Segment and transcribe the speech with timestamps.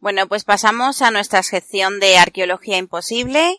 [0.00, 3.58] Bueno, pues pasamos a nuestra sección de Arqueología Imposible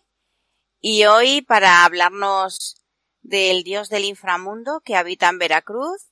[0.79, 2.83] y hoy para hablarnos
[3.21, 6.09] del dios del inframundo que habita en Veracruz,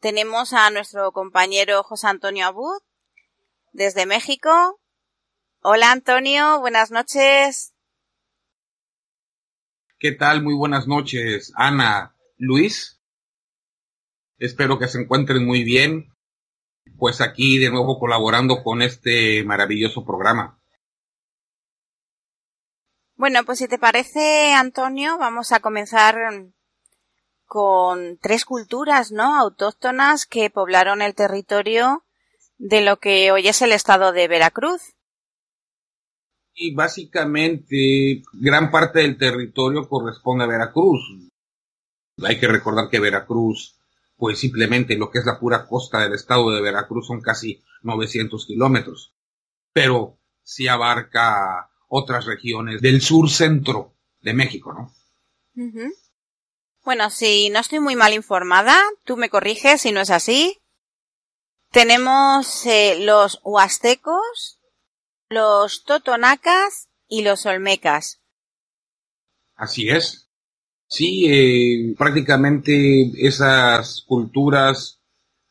[0.00, 2.80] tenemos a nuestro compañero José Antonio Abud
[3.70, 4.80] desde México.
[5.60, 7.72] Hola Antonio, buenas noches.
[10.00, 10.42] ¿Qué tal?
[10.42, 13.00] Muy buenas noches, Ana, Luis.
[14.38, 16.17] Espero que se encuentren muy bien
[16.98, 20.58] pues aquí de nuevo colaborando con este maravilloso programa.
[23.14, 26.16] Bueno, pues si te parece, Antonio, vamos a comenzar
[27.46, 29.36] con tres culturas, ¿no?
[29.36, 32.04] Autóctonas que poblaron el territorio
[32.58, 34.94] de lo que hoy es el estado de Veracruz.
[36.54, 41.00] Y básicamente gran parte del territorio corresponde a Veracruz.
[42.24, 43.77] Hay que recordar que Veracruz
[44.18, 48.44] pues simplemente lo que es la pura costa del estado de Veracruz son casi 900
[48.46, 49.14] kilómetros.
[49.72, 54.92] Pero sí abarca otras regiones del sur centro de México, ¿no?
[56.84, 60.60] Bueno, si no estoy muy mal informada, tú me corriges si no es así.
[61.70, 64.60] Tenemos eh, los huastecos,
[65.28, 68.20] los totonacas y los olmecas.
[69.54, 70.27] Así es.
[70.88, 75.00] Sí, eh, prácticamente esas culturas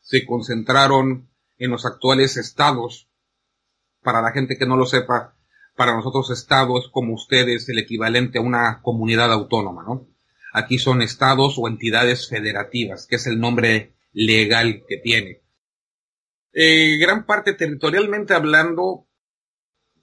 [0.00, 3.08] se concentraron en los actuales estados.
[4.02, 5.36] Para la gente que no lo sepa,
[5.76, 10.08] para nosotros estado es como ustedes el equivalente a una comunidad autónoma, ¿no?
[10.52, 15.42] Aquí son estados o entidades federativas, que es el nombre legal que tiene.
[16.52, 19.06] Eh, gran parte territorialmente hablando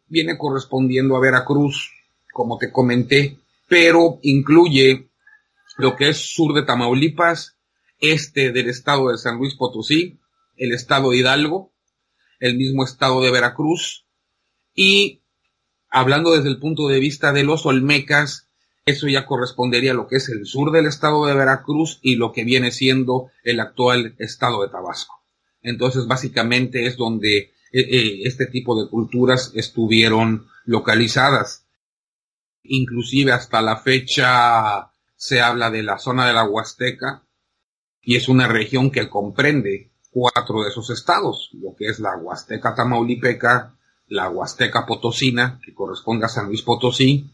[0.08, 1.92] viene correspondiendo a Veracruz,
[2.32, 5.10] como te comenté, pero incluye
[5.78, 7.58] lo que es sur de Tamaulipas,
[8.00, 10.20] este del estado de San Luis Potosí,
[10.58, 11.74] el estado de Hidalgo,
[12.40, 14.06] el mismo estado de Veracruz,
[14.74, 15.22] y
[15.90, 18.50] hablando desde el punto de vista de los Olmecas,
[18.86, 22.32] eso ya correspondería a lo que es el sur del estado de Veracruz y lo
[22.32, 25.24] que viene siendo el actual estado de Tabasco.
[25.64, 31.66] Entonces, básicamente es donde eh, eh, este tipo de culturas estuvieron localizadas.
[32.64, 37.24] Inclusive hasta la fecha se habla de la zona de la Huasteca
[38.02, 42.76] y es una región que comprende cuatro de esos estados, lo que es la Huasteca
[42.76, 43.76] Tamaulipeca,
[44.08, 47.30] la Huasteca Potosina, que corresponde a San Luis Potosí,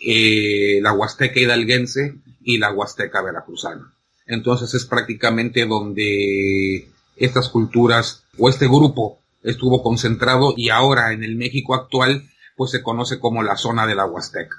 [0.00, 3.92] eh, la Huasteca Hidalguense y la Huasteca Veracruzana.
[4.26, 11.36] Entonces es prácticamente donde estas culturas o este grupo estuvo concentrado y ahora en el
[11.36, 12.24] México actual
[12.56, 14.56] pues se conoce como la zona de la Huasteca.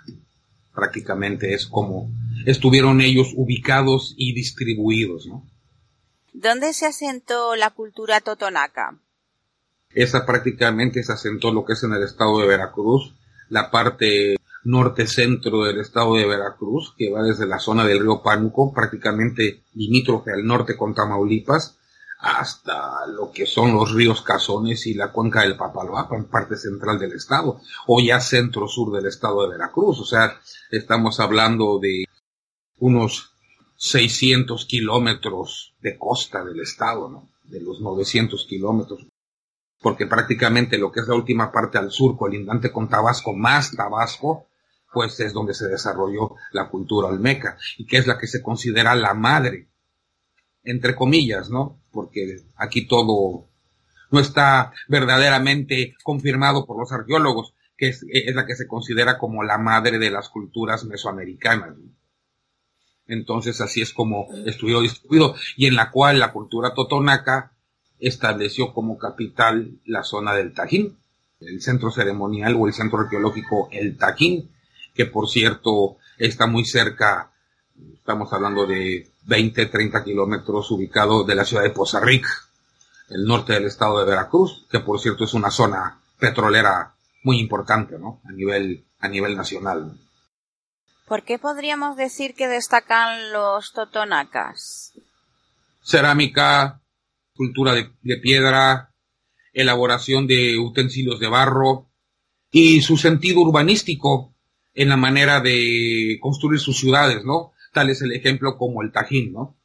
[0.74, 2.10] Prácticamente es como
[2.46, 5.46] estuvieron ellos ubicados y distribuidos, ¿no?
[6.34, 8.98] ¿Dónde se asentó la cultura totonaca?
[9.92, 13.14] Esa prácticamente se asentó lo que es en el estado de Veracruz,
[13.50, 18.74] la parte norte-centro del estado de Veracruz, que va desde la zona del río Pánuco,
[18.74, 21.78] prácticamente limítrofe al norte con Tamaulipas,
[22.24, 26.98] hasta lo que son los ríos Cazones y la cuenca del Papaloapa en parte central
[26.98, 30.00] del estado, o ya centro-sur del estado de Veracruz.
[30.00, 30.40] O sea,
[30.72, 32.06] estamos hablando de
[32.80, 33.34] unos
[33.76, 37.30] 600 kilómetros de costa del estado, ¿no?
[37.44, 39.06] De los 900 kilómetros.
[39.82, 44.48] Porque prácticamente lo que es la última parte al sur, colindante con Tabasco, más Tabasco,
[44.94, 48.96] pues es donde se desarrolló la cultura olmeca, y que es la que se considera
[48.96, 49.73] la madre,
[50.64, 51.80] entre comillas, ¿no?
[51.92, 53.48] Porque aquí todo
[54.12, 59.44] no está verdaderamente confirmado por los arqueólogos, que es, es la que se considera como
[59.44, 61.78] la madre de las culturas mesoamericanas.
[61.78, 61.92] ¿no?
[63.08, 67.52] Entonces así es como estuvo distribuido y en la cual la cultura totonaca
[68.00, 70.98] estableció como capital la zona del Tajín,
[71.40, 74.52] el centro ceremonial o el centro arqueológico El Tajín,
[74.94, 77.32] que por cierto está muy cerca,
[77.94, 82.30] estamos hablando de 20, 30 kilómetros ubicado de la ciudad de Poza Rica,
[83.10, 86.94] el norte del estado de Veracruz, que por cierto es una zona petrolera
[87.24, 88.22] muy importante, ¿no?
[88.26, 89.98] A nivel, a nivel nacional.
[91.08, 94.94] ¿Por qué podríamos decir que destacan los totonacas?
[95.84, 96.82] Cerámica,
[97.36, 98.94] cultura de, piedra,
[99.54, 101.90] elaboración de utensilios de barro
[102.52, 104.34] y su sentido urbanístico
[104.74, 107.53] en la manera de construir sus ciudades, ¿no?
[107.74, 109.58] Tal es el ejemplo como el Tajín, ¿no?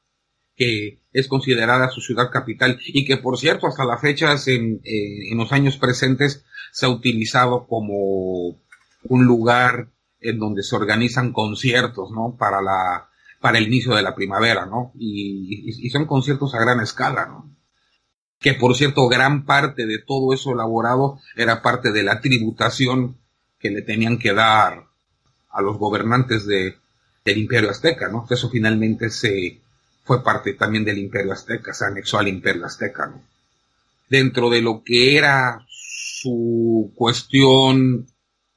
[0.57, 5.31] Que es considerada su ciudad capital y que, por cierto, hasta la fecha, en, eh,
[5.31, 8.61] en los años presentes, se ha utilizado como
[9.05, 9.91] un lugar
[10.21, 12.37] en donde se organizan conciertos, ¿no?
[12.37, 13.09] Para la,
[13.41, 14.93] para el inicio de la primavera, ¿no?
[14.97, 17.55] Y, y, son conciertos a gran escala, ¿no?
[18.41, 23.19] que por cierto gran parte de todo eso elaborado era parte de la tributación
[23.59, 24.87] que le tenían que dar
[25.51, 26.77] a los gobernantes de,
[27.29, 28.27] del imperio azteca, ¿no?
[28.29, 29.61] Eso finalmente se
[30.05, 33.23] fue parte también del imperio azteca, se anexó al imperio azteca, ¿no?
[34.09, 38.07] Dentro de lo que era su cuestión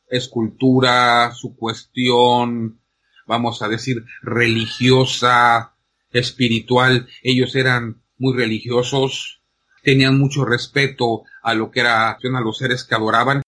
[0.10, 2.80] escultura, su cuestión,
[3.26, 5.74] vamos a decir, religiosa,
[6.14, 9.42] espiritual, ellos eran muy religiosos,
[9.84, 13.42] tenían mucho respeto a lo que era, a los seres que adoraban,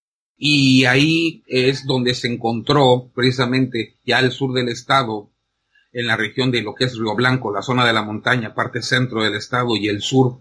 [0.45, 5.29] y ahí es donde se encontró precisamente ya al sur del estado,
[5.93, 8.81] en la región de lo que es Río Blanco, la zona de la montaña, parte
[8.81, 10.39] centro del estado y el sur,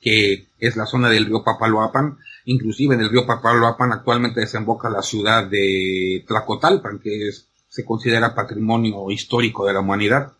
[0.00, 5.02] que es la zona del río Papaloapan, inclusive en el río Papaloapan actualmente desemboca la
[5.02, 7.30] ciudad de Tlacotalpan, que
[7.68, 10.32] se considera patrimonio histórico de la humanidad,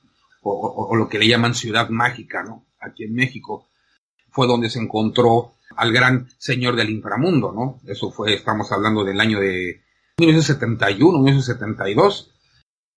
[0.43, 2.65] o, o, lo que le llaman ciudad mágica, ¿no?
[2.81, 3.69] Aquí en México
[4.31, 7.81] fue donde se encontró al gran señor del inframundo, ¿no?
[7.91, 9.83] Eso fue, estamos hablando del año de
[10.19, 12.31] 1971, 1972,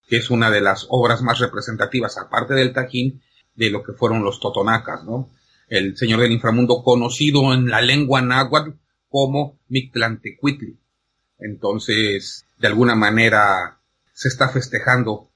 [0.08, 3.22] que es una de las obras más representativas, aparte del Tajín,
[3.56, 5.30] de lo que fueron los totonacas, ¿no?
[5.68, 8.72] El señor del inframundo conocido en la lengua náhuatl
[9.10, 10.80] como Mictlantecuitli.
[11.38, 13.80] Entonces, de alguna manera,
[14.14, 15.30] se está festejando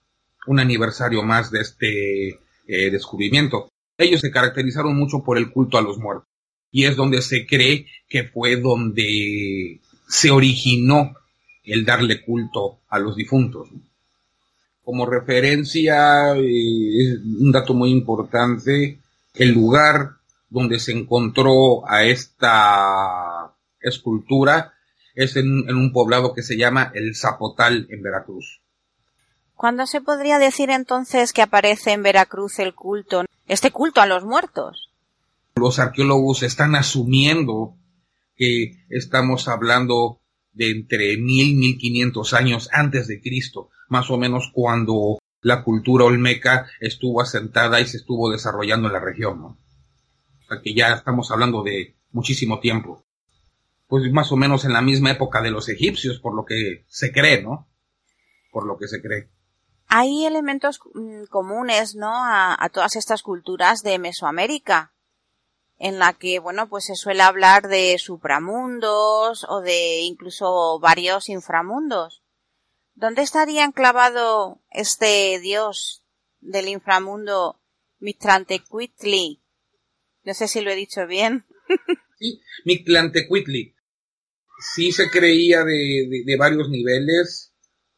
[0.48, 2.30] un aniversario más de este
[2.68, 3.70] eh, descubrimiento.
[3.98, 6.28] Ellos se caracterizaron mucho por el culto a los muertos
[6.72, 11.14] y es donde se cree que fue donde se originó
[11.64, 13.70] el darle culto a los difuntos.
[14.84, 19.00] Como referencia, eh, un dato muy importante,
[19.36, 20.18] el lugar
[20.50, 24.74] donde se encontró a esta escultura
[25.16, 28.62] es en, en, un poblado que se llama El Zapotal en Veracruz.
[29.56, 34.24] ¿Cuándo se podría decir entonces que aparece en Veracruz el culto, este culto a los
[34.24, 34.90] muertos?
[35.56, 37.76] Los arqueólogos están asumiendo
[38.36, 40.20] que estamos hablando
[40.52, 46.06] de entre mil, mil quinientos años antes de Cristo, más o menos cuando la cultura
[46.06, 49.48] olmeca estuvo asentada y se estuvo desarrollando en la región, ¿no?
[49.48, 53.06] O sea que ya estamos hablando de muchísimo tiempo.
[53.88, 57.12] Pues más o menos en la misma época de los egipcios, por lo que se
[57.12, 57.68] cree, ¿no?
[58.52, 59.30] Por lo que se cree.
[59.96, 62.10] Hay elementos mm, comunes, ¿no?
[62.12, 64.92] A, todas estas culturas de Mesoamérica
[65.78, 72.24] en la que, bueno, pues se suele hablar de supramundos o de incluso varios inframundos.
[72.96, 76.04] ¿Dónde estaría enclavado este dios
[76.42, 77.62] del inframundo
[78.00, 79.44] Mictlantecuhtli?
[80.24, 81.46] No sé si lo he dicho bien.
[82.18, 83.76] sí, Mictlantecuhtli.
[84.74, 87.53] Sí se creía de, varios niveles.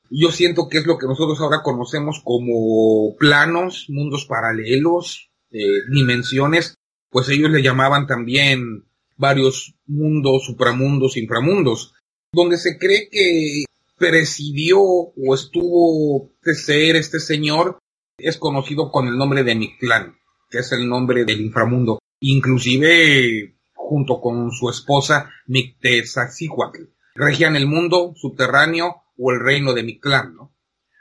[0.10, 6.78] Yo siento que es lo que nosotros ahora conocemos como planos, mundos paralelos, eh, dimensiones
[7.16, 8.84] pues ellos le llamaban también
[9.16, 11.94] varios mundos, supramundos, inframundos,
[12.34, 13.64] donde se cree que
[13.98, 17.80] presidió o estuvo de ser este señor,
[18.18, 20.18] es conocido con el nombre de Mictlán,
[20.50, 26.84] que es el nombre del inframundo, inclusive junto con su esposa Mictezaxihuatl,
[27.16, 30.54] regían el mundo subterráneo o el reino de Mictlán, ¿no?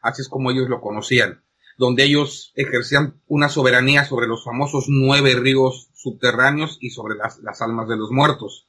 [0.02, 1.42] Así es como ellos lo conocían,
[1.78, 7.62] donde ellos ejercían una soberanía sobre los famosos nueve ríos subterráneos y sobre las, las
[7.62, 8.68] almas de los muertos.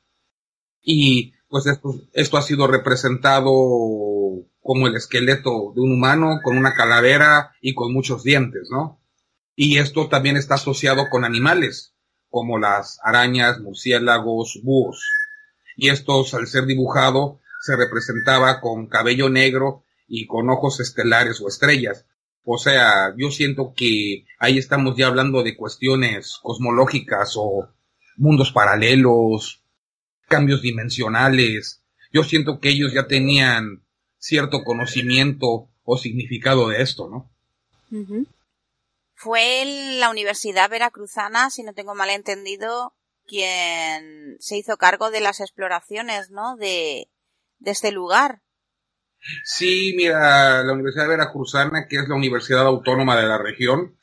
[0.81, 3.51] Y pues esto, esto ha sido representado
[4.61, 8.99] como el esqueleto de un humano con una calavera y con muchos dientes, ¿no?
[9.55, 11.95] Y esto también está asociado con animales,
[12.29, 15.05] como las arañas, murciélagos, búhos.
[15.77, 21.47] Y estos, al ser dibujado, se representaba con cabello negro y con ojos estelares o
[21.47, 22.05] estrellas.
[22.43, 27.69] O sea, yo siento que ahí estamos ya hablando de cuestiones cosmológicas o
[28.17, 29.63] mundos paralelos,
[30.27, 31.81] cambios dimensionales.
[32.13, 33.83] Yo siento que ellos ya tenían
[34.19, 37.31] cierto conocimiento o significado de esto, ¿no?
[39.15, 39.63] Fue
[39.99, 42.93] la Universidad Veracruzana, si no tengo mal entendido,
[43.25, 46.57] quien se hizo cargo de las exploraciones, ¿no?
[46.57, 47.07] De,
[47.59, 48.41] de este lugar.
[49.43, 53.97] Sí, mira, la Universidad Veracruzana, que es la Universidad Autónoma de la región,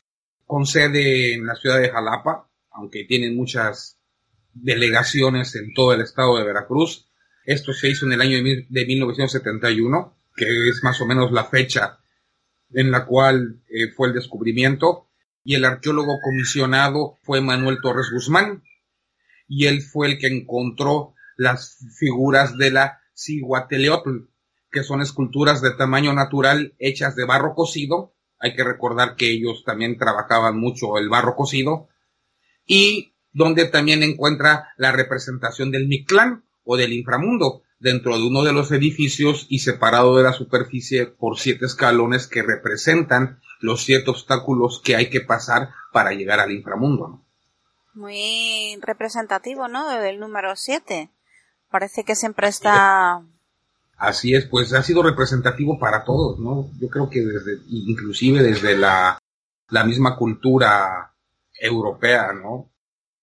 [0.47, 3.99] con sede en la ciudad de Jalapa, aunque tienen muchas
[4.53, 7.09] delegaciones en todo el estado de Veracruz.
[7.45, 11.99] Esto se hizo en el año de 1971, que es más o menos la fecha
[12.75, 15.09] en la cual eh, fue el descubrimiento,
[15.45, 18.63] y el arqueólogo comisionado fue Manuel Torres Guzmán,
[19.47, 24.29] y él fue el que encontró las figuras de la Ciguateleotl,
[24.71, 28.15] que son esculturas de tamaño natural hechas de barro cocido.
[28.39, 31.89] Hay que recordar que ellos también trabajaban mucho el barro cocido.
[32.67, 38.53] Y donde también encuentra la representación del Mictlán o del inframundo dentro de uno de
[38.53, 44.81] los edificios y separado de la superficie por siete escalones que representan los siete obstáculos
[44.85, 47.21] que hay que pasar para llegar al inframundo.
[47.95, 49.89] Muy representativo, ¿no?
[49.89, 51.11] Del número siete.
[51.73, 53.23] Parece que siempre está...
[53.97, 56.69] Así es, pues ha sido representativo para todos, ¿no?
[56.79, 59.19] Yo creo que desde, inclusive desde la,
[59.71, 61.15] la misma cultura
[61.59, 62.69] europea, ¿no?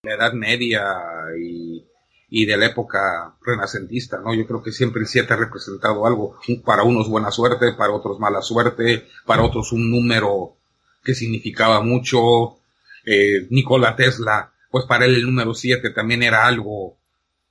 [0.02, 0.84] La Edad Media
[1.40, 1.86] y,
[2.30, 4.34] y de la época renacentista, ¿no?
[4.34, 6.40] Yo creo que siempre el 7 ha representado algo.
[6.66, 10.56] Para unos buena suerte, para otros mala suerte, para otros un número
[11.04, 12.58] que significaba mucho.
[13.06, 16.99] Eh, Nikola Tesla, pues para él el número 7 también era algo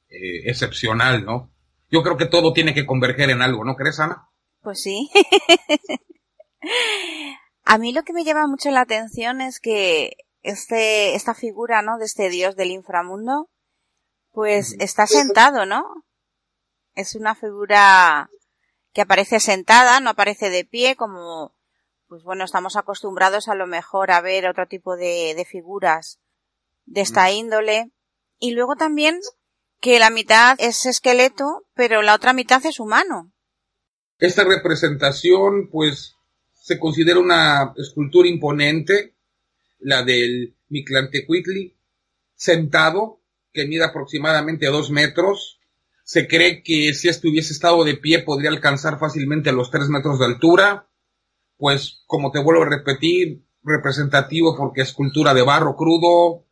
[0.09, 1.53] eh, excepcional, ¿no?
[1.91, 4.29] Yo creo que todo tiene que converger en algo, ¿no crees, Ana?
[4.61, 5.11] Pues sí.
[7.65, 11.99] A mí lo que me llama mucho la atención es que este, esta figura, ¿no?
[11.99, 13.51] De este dios del inframundo,
[14.33, 15.85] pues está sentado, ¿no?
[16.95, 18.31] Es una figura
[18.93, 21.55] que aparece sentada, no aparece de pie, como,
[22.07, 26.19] pues bueno, estamos acostumbrados a lo mejor a ver otro tipo de, de figuras
[26.87, 27.91] de esta índole.
[28.39, 29.21] Y luego también
[29.81, 33.33] que la mitad es esqueleto, pero la otra mitad es humano.
[34.19, 36.17] Esta representación, pues,
[36.53, 39.15] se considera una escultura imponente,
[39.79, 41.77] la del Mictlantecuhtli,
[42.35, 43.21] sentado,
[43.53, 45.61] que mide aproximadamente dos metros.
[46.05, 50.27] Se cree que si hubiese estado de pie podría alcanzar fácilmente los tres metros de
[50.27, 50.89] altura.
[51.57, 56.47] Pues, como te vuelvo a repetir, representativo porque es escultura de barro crudo,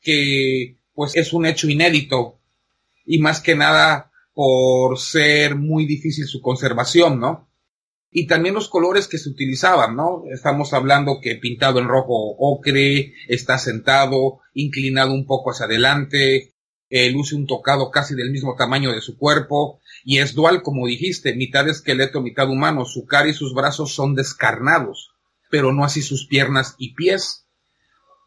[0.00, 2.41] que pues es un hecho inédito
[3.04, 7.48] y más que nada por ser muy difícil su conservación, ¿no?
[8.10, 10.24] Y también los colores que se utilizaban, ¿no?
[10.30, 16.52] Estamos hablando que pintado en rojo ocre, está sentado, inclinado un poco hacia adelante,
[16.94, 20.86] eh, luce un tocado casi del mismo tamaño de su cuerpo, y es dual, como
[20.86, 25.14] dijiste, mitad esqueleto, mitad humano, su cara y sus brazos son descarnados,
[25.50, 27.46] pero no así sus piernas y pies.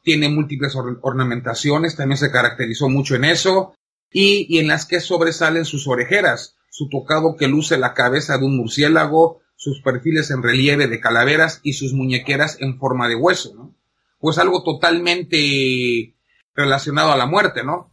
[0.04, 3.76] Tiene múltiples ornamentaciones, también se caracterizó mucho en eso,
[4.18, 8.46] y, y en las que sobresalen sus orejeras, su tocado que luce la cabeza de
[8.46, 13.54] un murciélago, sus perfiles en relieve de calaveras y sus muñequeras en forma de hueso,
[13.54, 13.76] ¿no?
[14.20, 16.16] Pues algo totalmente
[16.54, 17.92] relacionado a la muerte, ¿no?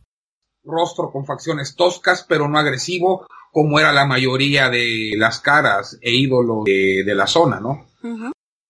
[0.62, 6.14] Rostro con facciones toscas, pero no agresivo, como era la mayoría de las caras e
[6.14, 7.88] ídolos de, la zona, ¿no?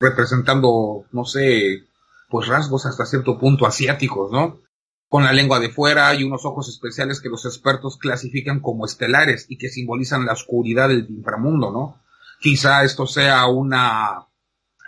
[0.01, 1.85] Representando, no sé,
[2.31, 4.63] pues rasgos hasta cierto punto asiáticos, ¿no?
[5.12, 9.45] Con la lengua de fuera y unos ojos especiales que los expertos clasifican como estelares
[9.50, 12.00] y que simbolizan la oscuridad del inframundo, ¿no?
[12.40, 14.26] Quizá esto sea una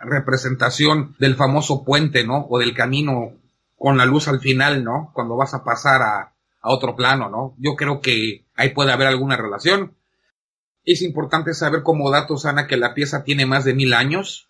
[0.00, 2.46] representación del famoso puente, ¿no?
[2.48, 3.34] O del camino
[3.76, 5.10] con la luz al final, ¿no?
[5.12, 7.54] Cuando vas a pasar a, otro plano, ¿no?
[7.58, 9.94] Yo creo que ahí puede haber alguna relación.
[10.86, 14.48] Es importante saber como datos, Ana, que la pieza tiene más de mil años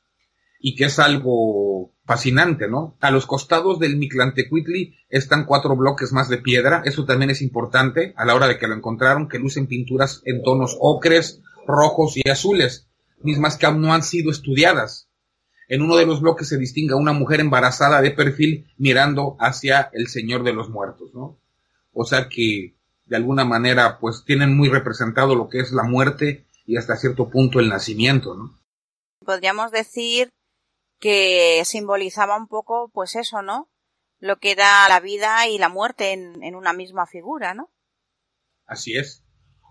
[0.66, 2.96] y que es algo fascinante, ¿no?
[3.00, 8.14] A los costados del Mictlantecuhtli están cuatro bloques más de piedra, eso también es importante
[8.16, 12.26] a la hora de que lo encontraron, que lucen pinturas en tonos ocres, rojos y
[12.30, 12.88] azules,
[13.20, 15.10] mismas que aún no han sido estudiadas.
[15.68, 20.08] En uno de los bloques se distingue una mujer embarazada de perfil mirando hacia el
[20.08, 21.38] Señor de los Muertos, ¿no?
[21.92, 26.46] O sea que, de alguna manera, pues tienen muy representado lo que es la muerte
[26.64, 28.58] y hasta cierto punto el nacimiento, ¿no?
[29.26, 30.30] Podríamos decir
[31.04, 33.70] que simbolizaba un poco, pues eso, ¿no?
[34.20, 37.70] Lo que era la vida y la muerte en, una misma figura, ¿no?
[38.64, 39.22] Así es.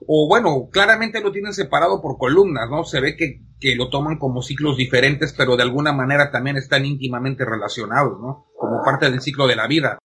[0.07, 2.83] O bueno, claramente lo tienen separado por columnas, ¿no?
[2.83, 6.85] Se ve que, que lo toman como ciclos diferentes, pero de alguna manera también están
[6.85, 8.45] íntimamente relacionados, ¿no?
[8.55, 9.97] Como parte del ciclo de la vida.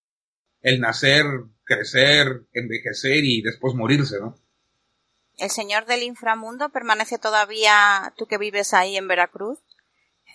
[0.63, 1.27] El nacer,
[1.63, 4.35] crecer, envejecer y después morirse, ¿no?
[5.37, 9.59] ¿El señor del inframundo permanece todavía, tú que vives ahí en Veracruz?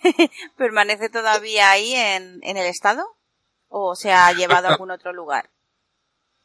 [0.56, 3.04] ¿Permanece todavía ahí en, el estado?
[3.68, 5.50] ¿O se ha llevado a algún otro lugar?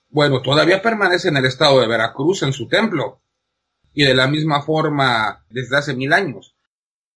[0.09, 3.21] Bueno, todavía permanece en el estado de Veracruz, en su templo.
[3.93, 6.55] Y de la misma forma desde hace mil años.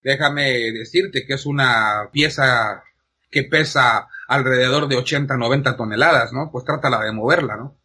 [0.04, 2.84] Déjame decirte que es una pieza
[3.32, 6.52] que pesa alrededor de 80, 90 toneladas, ¿no?
[6.52, 7.78] Pues trátala de moverla, ¿no?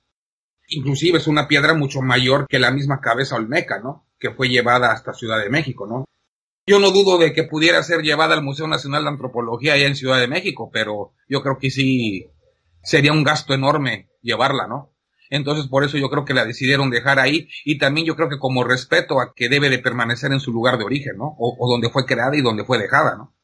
[0.69, 4.07] Inclusive es una piedra mucho mayor que la misma cabeza olmeca, ¿no?
[4.19, 6.05] Que fue llevada hasta Ciudad de México, ¿no?
[6.69, 9.97] Yo no dudo de que pudiera ser llevada al Museo Nacional de Antropología allá en
[9.97, 12.27] Ciudad de México, pero yo creo que sí
[12.83, 14.93] sería un gasto enorme llevarla, ¿no?
[15.31, 18.39] Entonces por eso yo creo que la decidieron dejar ahí y también yo creo que
[18.39, 21.35] como respeto a que debe de permanecer en su lugar de origen, ¿no?
[21.39, 23.35] O, donde fue creada y donde fue dejada, ¿no?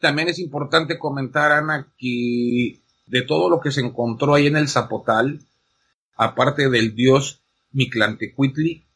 [0.00, 4.68] También es importante comentar, Ana, que de todo lo que se encontró ahí en el
[4.68, 5.38] Zapotal,
[6.16, 8.86] aparte del dios Mictlantecuhtli,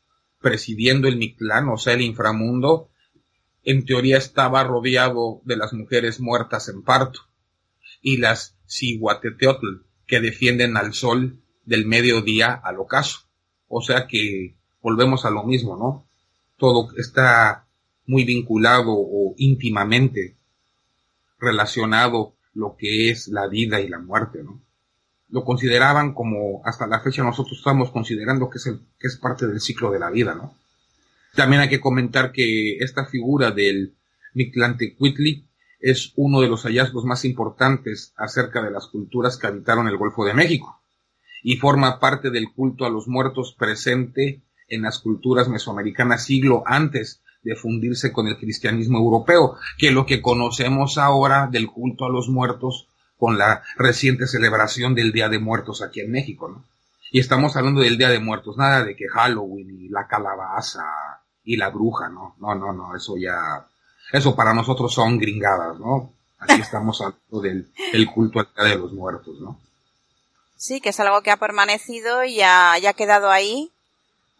[0.40, 2.90] presidiendo el Mictlán, o sea, el inframundo,
[3.64, 7.21] en teoría estaba rodeado de las mujeres muertas en parto
[8.02, 13.21] y las Cihuateteotl, que defienden al sol del mediodía al ocaso.
[13.68, 16.06] O sea que volvemos a lo mismo, ¿no?
[16.59, 17.66] Todo está
[18.06, 20.37] muy vinculado o íntimamente
[21.38, 24.61] relacionado lo que es la vida y la muerte, ¿no?
[25.30, 29.47] Lo consideraban como, hasta la fecha nosotros estamos considerando que es, el, que es parte
[29.47, 30.54] del ciclo de la vida, ¿no?
[31.35, 33.95] También hay que comentar que esta figura del
[34.35, 35.47] Mictlantecuhtli
[35.81, 40.25] es uno de los hallazgos más importantes acerca de las culturas que habitaron el Golfo
[40.25, 40.81] de México
[41.43, 47.21] y forma parte del culto a los muertos presente en las culturas mesoamericanas siglo antes
[47.43, 52.29] de fundirse con el cristianismo europeo, que lo que conocemos ahora del culto a los
[52.29, 52.88] muertos
[53.19, 56.64] con la reciente celebración del Día de Muertos aquí en México, ¿no?
[57.12, 60.85] Y estamos hablando del Día de Muertos, nada de que Halloween y la calabaza
[61.45, 62.35] y la bruja, ¿no?
[62.39, 63.67] No, no, no, eso ya,
[64.13, 66.13] eso para nosotros son gringadas, ¿no?
[66.39, 67.71] Aquí estamos hablando del,
[68.13, 69.61] culto al Día de los Muertos, ¿no?
[70.57, 73.71] Sí, que es algo que ha permanecido y ya, ha quedado ahí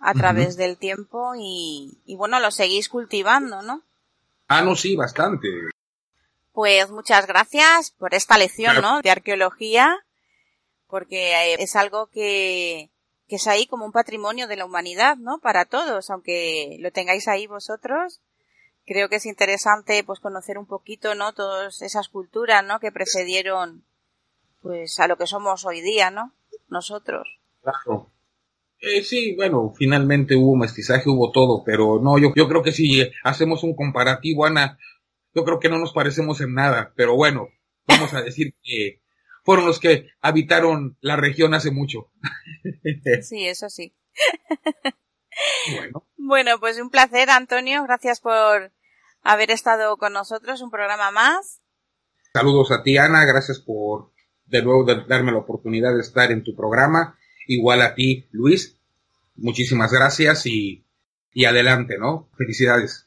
[0.01, 3.83] a través del tiempo y, y bueno, lo seguís cultivando, ¿no?
[4.49, 5.49] Ah, no, sí, bastante.
[6.53, 9.01] Pues muchas gracias por esta lección, ¿no?
[9.01, 9.99] De arqueología,
[10.87, 12.91] porque eh, es algo que,
[13.29, 15.39] que es ahí como un patrimonio de la humanidad, ¿no?
[15.41, 18.21] Para todos, aunque lo tengáis ahí vosotros.
[18.87, 21.33] Creo que es interesante, pues, conocer un poquito, ¿no?
[21.33, 22.81] Todas esas culturas, ¿no?
[22.81, 23.85] Que precedieron,
[24.61, 26.35] pues, a lo que somos hoy día, ¿no?
[26.69, 27.41] Nosotros.
[27.63, 28.11] Claro.
[28.81, 33.11] Eh, sí, bueno, finalmente hubo mestizaje, hubo todo, pero no, yo, yo creo que si
[33.23, 34.79] hacemos un comparativo, Ana,
[35.35, 37.49] yo creo que no nos parecemos en nada, pero bueno,
[37.87, 39.01] vamos a decir que
[39.45, 42.11] fueron los que habitaron la región hace mucho.
[43.23, 43.95] Sí, eso sí.
[45.75, 46.07] Bueno.
[46.17, 47.83] bueno, pues un placer, Antonio.
[47.85, 48.73] Gracias por
[49.23, 51.61] haber estado con nosotros, un programa más.
[52.33, 53.25] Saludos a ti, Ana.
[53.25, 54.13] Gracias por
[54.47, 57.19] de nuevo darme la oportunidad de estar en tu programa.
[57.47, 58.79] Igual a ti, Luis.
[59.37, 60.87] Muchísimas gracias y,
[61.33, 62.31] y adelante, ¿no?
[62.37, 63.04] Felicidades.